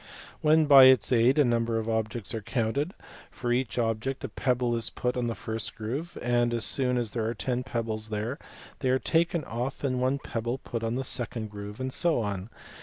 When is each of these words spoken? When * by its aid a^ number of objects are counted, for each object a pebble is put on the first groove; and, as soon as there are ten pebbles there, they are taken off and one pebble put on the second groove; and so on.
When 0.41 0.65
* 0.65 0.65
by 0.65 0.85
its 0.85 1.11
aid 1.11 1.35
a^ 1.35 1.45
number 1.45 1.77
of 1.77 1.87
objects 1.87 2.33
are 2.33 2.41
counted, 2.41 2.95
for 3.29 3.51
each 3.53 3.77
object 3.77 4.23
a 4.23 4.29
pebble 4.29 4.75
is 4.75 4.89
put 4.89 5.15
on 5.15 5.27
the 5.27 5.35
first 5.35 5.75
groove; 5.75 6.17
and, 6.23 6.55
as 6.55 6.65
soon 6.65 6.97
as 6.97 7.11
there 7.11 7.27
are 7.27 7.35
ten 7.35 7.61
pebbles 7.61 8.09
there, 8.09 8.39
they 8.79 8.89
are 8.89 8.97
taken 8.97 9.43
off 9.43 9.83
and 9.83 10.01
one 10.01 10.17
pebble 10.17 10.57
put 10.57 10.83
on 10.83 10.95
the 10.95 11.03
second 11.03 11.51
groove; 11.51 11.79
and 11.79 11.93
so 11.93 12.19
on. 12.19 12.49